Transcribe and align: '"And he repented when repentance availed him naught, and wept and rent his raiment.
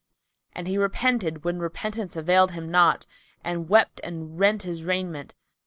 '"And 0.55 0.67
he 0.67 0.79
repented 0.79 1.43
when 1.43 1.59
repentance 1.59 2.15
availed 2.17 2.53
him 2.53 2.71
naught, 2.71 3.05
and 3.43 3.69
wept 3.69 4.01
and 4.03 4.39
rent 4.39 4.63
his 4.63 4.83
raiment. 4.83 5.35